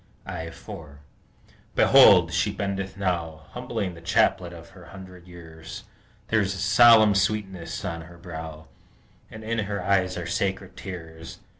[0.25, 0.97] I 4
[1.75, 2.33] Behold!
[2.33, 5.83] she bendeth now, Humbling the chaplet of her hundred years.
[6.29, 8.65] There is a solemn sweetness on her brow,
[9.29, 11.37] And in her eyes are sacred tears.